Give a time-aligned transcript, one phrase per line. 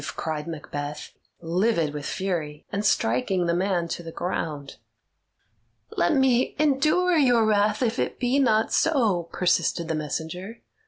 [0.15, 4.77] cried Macbeth, livid with fury, and striking the man to the ground.
[5.91, 10.61] "Let me endure your wrath if it be not so," persisted the messenger.